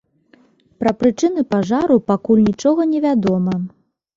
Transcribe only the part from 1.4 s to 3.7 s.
пажару пакуль нічога невядома.